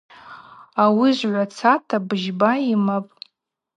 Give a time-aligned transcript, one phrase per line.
[0.83, 3.13] Ауи жвгӏвацата быжьба йымапӏ.